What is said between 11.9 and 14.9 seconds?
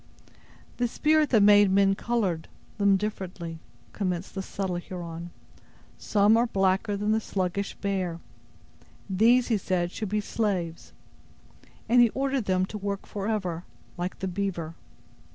He ordered them to work forever, like the beaver.